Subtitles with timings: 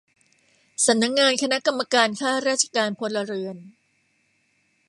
[0.85, 3.57] สำนักงานคณะกรรมการข้าราชการพลเรือน